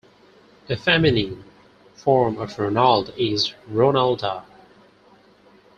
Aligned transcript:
A 0.67 0.75
feminine 0.75 1.43
form 1.93 2.39
of 2.39 2.57
"Ronald" 2.57 3.13
is 3.19 3.53
"Ronalda". 3.69 4.41